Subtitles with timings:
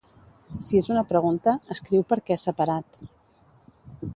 [0.67, 2.99] Si és una pregunta, escriu per què separat